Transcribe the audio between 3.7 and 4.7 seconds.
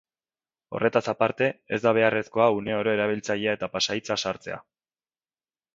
pasahitza sartzea.